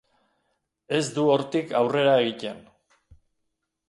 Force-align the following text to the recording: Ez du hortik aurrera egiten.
Ez 0.99 1.03
du 1.17 1.25
hortik 1.33 1.75
aurrera 1.81 2.15
egiten. 2.23 2.65